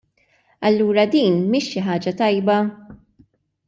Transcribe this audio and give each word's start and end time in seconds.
Allura 0.69 1.05
din 1.13 1.35
mhix 1.53 1.69
xi 1.71 1.87
ħaġa 1.91 2.17
tajba? 2.25 2.61